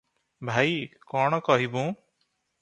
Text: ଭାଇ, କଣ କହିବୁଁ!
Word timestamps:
ଭାଇ, 0.49 0.71
କଣ 1.11 1.41
କହିବୁଁ! 1.51 1.85